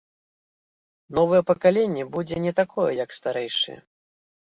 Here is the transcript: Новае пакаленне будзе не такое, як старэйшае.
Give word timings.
Новае 1.19 1.41
пакаленне 1.49 2.03
будзе 2.15 2.35
не 2.45 2.53
такое, 2.61 2.87
як 3.03 3.09
старэйшае. 3.19 3.77